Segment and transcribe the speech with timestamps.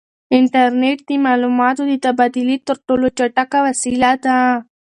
[0.37, 4.37] انټرنیټ د معلوماتو د تبادلې تر ټولو چټکه وسیله ده.